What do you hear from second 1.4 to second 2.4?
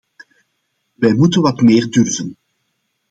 wat meer durven.